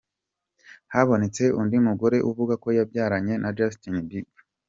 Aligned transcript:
Habonetse 0.93 1.43
undi 1.59 1.77
mugore 1.87 2.17
uvuga 2.29 2.53
ko 2.63 2.67
yabyaranye 2.77 3.33
na 3.43 3.49
Justin 3.57 3.95
Bieber. 4.07 4.41